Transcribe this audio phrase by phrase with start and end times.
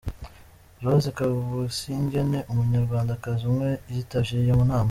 [0.83, 4.75] Rose Kabusingye ni umunyarwandakazi umwe yitavye iyo nama.